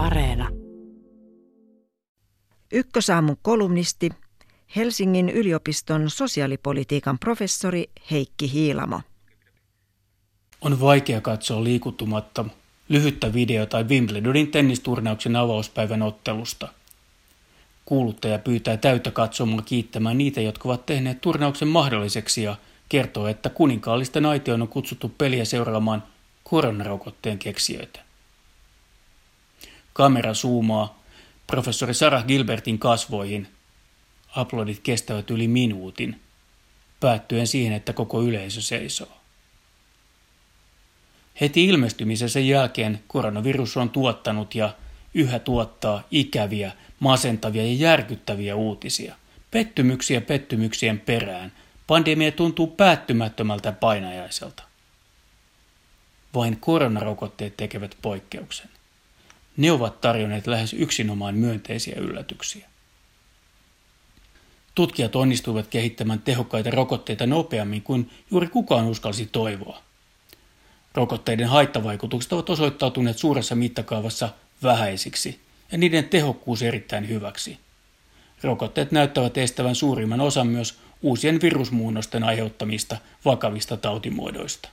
[0.00, 0.48] Areena.
[2.72, 4.10] Ykkösaamun kolumnisti,
[4.76, 9.00] Helsingin yliopiston sosiaalipolitiikan professori Heikki Hiilamo.
[10.60, 12.44] On vaikea katsoa liikuttumatta
[12.88, 16.68] lyhyttä videota Wimbledonin tennisturnauksen avauspäivän ottelusta.
[17.84, 22.56] Kuuluttaja pyytää täyttä katsomaan kiittämään niitä, jotka ovat tehneet turnauksen mahdolliseksi ja
[22.88, 26.02] kertoo, että kuninkaallisten aitioon on kutsuttu peliä seuraamaan
[26.44, 28.09] koronarokotteen keksijöitä.
[30.00, 31.02] Kamera zoomaa
[31.46, 33.48] professori Sarah Gilbertin kasvoihin.
[34.36, 36.20] Aplodit kestävät yli minuutin,
[37.00, 39.16] päättyen siihen, että koko yleisö seisoo.
[41.40, 44.74] Heti ilmestymisensä jälkeen koronavirus on tuottanut ja
[45.14, 49.14] yhä tuottaa ikäviä, masentavia ja järkyttäviä uutisia.
[49.50, 51.52] Pettymyksiä pettymyksien perään.
[51.86, 54.62] Pandemia tuntuu päättymättömältä painajaiselta.
[56.34, 58.70] Vain koronarokotteet tekevät poikkeuksen.
[59.60, 62.68] Ne ovat tarjonneet lähes yksinomaan myönteisiä yllätyksiä.
[64.74, 69.82] Tutkijat onnistuivat kehittämään tehokkaita rokotteita nopeammin kuin juuri kukaan uskalsi toivoa.
[70.94, 74.28] Rokotteiden haittavaikutukset ovat osoittautuneet suuressa mittakaavassa
[74.62, 75.40] vähäisiksi
[75.72, 77.58] ja niiden tehokkuus erittäin hyväksi.
[78.42, 84.68] Rokotteet näyttävät estävän suurimman osan myös uusien virusmuunnosten aiheuttamista vakavista tautimuodoista.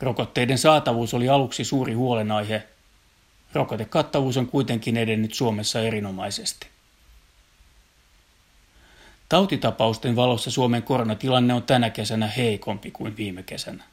[0.00, 2.71] Rokotteiden saatavuus oli aluksi suuri huolenaihe.
[3.54, 6.66] Rokotekattavuus on kuitenkin edennyt Suomessa erinomaisesti.
[9.28, 13.84] Tautitapausten valossa Suomen koronatilanne on tänä kesänä heikompi kuin viime kesänä.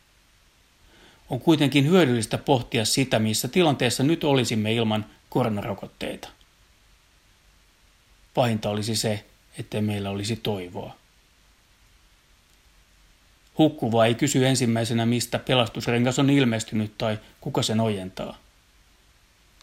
[1.29, 6.29] On kuitenkin hyödyllistä pohtia sitä, missä tilanteessa nyt olisimme ilman koronarokotteita.
[8.33, 9.25] Pahinta olisi se,
[9.59, 10.95] ettei meillä olisi toivoa.
[13.57, 18.37] Hukkuva ei kysy ensimmäisenä, mistä pelastusrengas on ilmestynyt tai kuka sen ojentaa.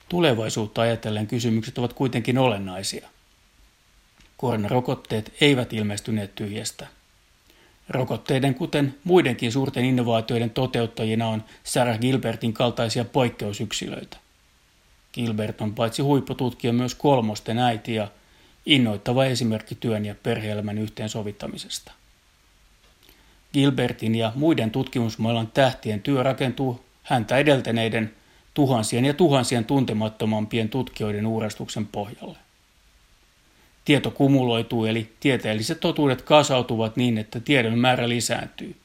[0.08, 3.08] Tulevaisuutta ajatellen kysymykset ovat kuitenkin olennaisia.
[4.36, 6.86] Koronarokotteet eivät ilmestyneet tyhjästä.
[7.88, 14.16] Rokotteiden, kuten muidenkin suurten innovaatioiden toteuttajina on Sarah Gilbertin kaltaisia poikkeusyksilöitä.
[15.12, 18.08] Gilbert on paitsi huippututkija myös kolmosten äiti ja
[18.66, 21.92] innoittava esimerkki työn ja perheelämän yhteensovittamisesta.
[23.52, 28.14] Gilbertin ja muiden tutkimusmaailman tähtien työ rakentuu häntä edeltäneiden
[28.56, 32.38] tuhansien ja tuhansien tuntemattomampien tutkijoiden uurastuksen pohjalle.
[33.84, 38.76] Tieto kumuloituu eli tieteelliset totuudet kasautuvat niin, että tiedon määrä lisääntyy.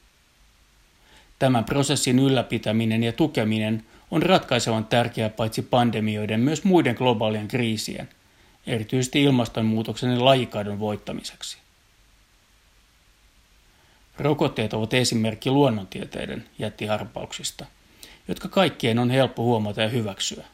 [1.38, 8.08] Tämän prosessin ylläpitäminen ja tukeminen on ratkaisevan tärkeää paitsi pandemioiden myös muiden globaalien kriisien,
[8.66, 11.58] erityisesti ilmastonmuutoksen ja lajikadon voittamiseksi.
[14.18, 17.66] Rokotteet ovat esimerkki luonnontieteiden jättiharpauksista,
[18.28, 20.44] jotka kaikkien on helppo huomata ja hyväksyä.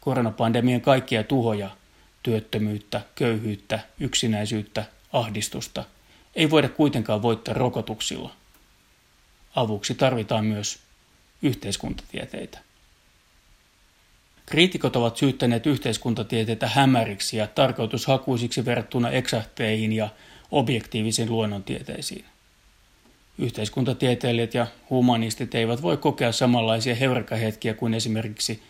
[0.00, 1.70] Koronapandemian kaikkia tuhoja–
[2.24, 5.84] työttömyyttä, köyhyyttä, yksinäisyyttä, ahdistusta
[6.34, 8.32] ei voida kuitenkaan voittaa rokotuksilla.
[9.56, 10.78] Avuksi tarvitaan myös
[11.42, 12.58] yhteiskuntatieteitä.
[14.46, 20.08] Kriitikot ovat syyttäneet yhteiskuntatieteitä hämäriksi ja tarkoitushakuisiksi verrattuna eksahteihin ja
[20.50, 22.24] objektiivisiin luonnontieteisiin.
[23.38, 28.62] Yhteiskuntatieteilijät ja humanistit eivät voi kokea samanlaisia heurekahetkiä kuin esimerkiksi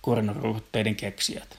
[0.00, 1.58] koronarokotteiden keksijät.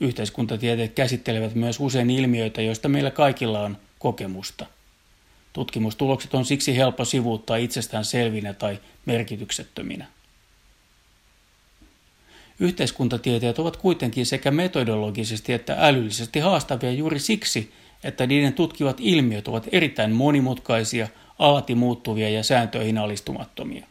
[0.00, 4.66] Yhteiskuntatieteet käsittelevät myös usein ilmiöitä, joista meillä kaikilla on kokemusta.
[5.52, 10.06] Tutkimustulokset on siksi helppo sivuuttaa itsestään selvinä tai merkityksettöminä.
[12.60, 17.72] Yhteiskuntatieteet ovat kuitenkin sekä metodologisesti että älyllisesti haastavia juuri siksi,
[18.04, 23.86] että niiden tutkivat ilmiöt ovat erittäin monimutkaisia, alati muuttuvia ja sääntöihin alistumattomia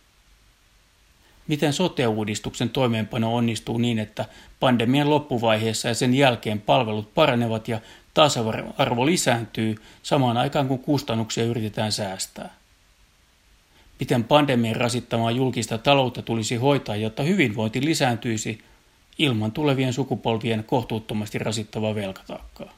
[1.48, 4.26] miten sote-uudistuksen toimeenpano onnistuu niin, että
[4.60, 7.80] pandemian loppuvaiheessa ja sen jälkeen palvelut paranevat ja
[8.14, 12.54] tasa-arvo lisääntyy samaan aikaan kun kustannuksia yritetään säästää.
[14.00, 18.64] Miten pandemian rasittamaa julkista taloutta tulisi hoitaa, jotta hyvinvointi lisääntyisi
[19.18, 22.74] ilman tulevien sukupolvien kohtuuttomasti rasittavaa velkataakkaa?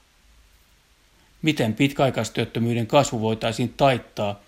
[1.46, 4.40] Miten pitkäaikaistyöttömyyden kasvu voitaisiin taittaa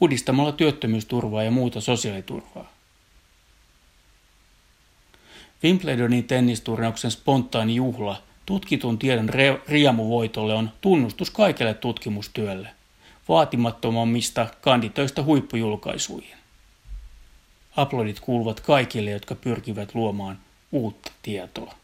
[0.00, 2.72] uudistamalla työttömyysturvaa ja muuta sosiaaliturvaa?
[5.64, 9.28] Wimbledonin tennisturnauksen spontaani juhla tutkitun tiedon
[9.68, 12.68] riemuvoitolle on tunnustus kaikelle tutkimustyölle,
[13.28, 16.36] vaatimattomammista kanditoista huippujulkaisuihin.
[17.76, 20.38] Aplodit kuuluvat kaikille, jotka pyrkivät luomaan
[20.72, 21.74] uutta tietoa.